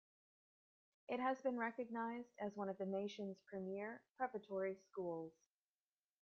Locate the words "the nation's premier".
2.79-4.01